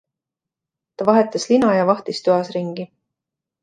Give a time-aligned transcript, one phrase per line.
[0.95, 2.93] Ta vahetas lina ja vahtis toas ringi.